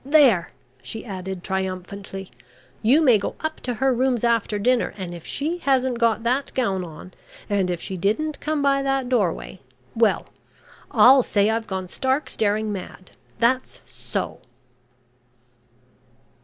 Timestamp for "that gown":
6.23-6.83